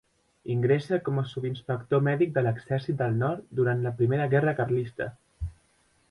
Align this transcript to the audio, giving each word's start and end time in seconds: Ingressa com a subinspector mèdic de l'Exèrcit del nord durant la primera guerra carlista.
Ingressa 0.51 0.97
com 1.09 1.19
a 1.21 1.25
subinspector 1.33 2.01
mèdic 2.07 2.31
de 2.37 2.43
l'Exèrcit 2.47 2.97
del 3.01 3.13
nord 3.19 3.45
durant 3.59 3.83
la 3.83 3.91
primera 4.01 4.25
guerra 4.33 4.55
carlista. 4.61 5.09